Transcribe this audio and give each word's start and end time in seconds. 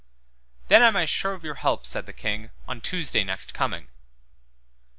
Then 0.67 0.81
am 0.81 0.95
I 0.95 1.05
sure 1.05 1.33
of 1.33 1.43
your 1.43 1.53
help, 1.61 1.85
said 1.85 2.07
the 2.07 2.11
king, 2.11 2.49
on 2.67 2.81
Tuesday 2.81 3.23
next 3.23 3.53
coming. 3.53 3.85